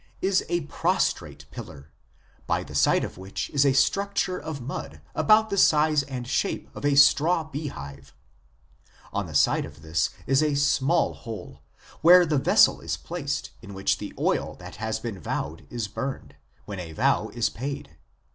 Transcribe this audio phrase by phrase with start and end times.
[0.19, 1.91] is a prostrate pillar,
[2.47, 6.75] by the side of which is a structure of mud about the size and shape
[6.75, 8.11] of a straw bee hive;
[9.13, 11.61] on the side of this is a small hole,
[12.01, 16.35] where the vessel is placed in which the oil that has been vowed is burned,
[16.65, 17.95] when a vow is paid.